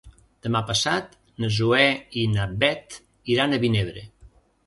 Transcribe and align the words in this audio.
Demà 0.45 0.61
passat 0.69 1.11
na 1.43 1.49
Zoè 1.57 1.83
i 2.21 2.25
na 2.33 2.47
Bet 2.63 2.97
iran 3.35 3.53
a 3.59 3.63
Vinebre. 3.67 4.07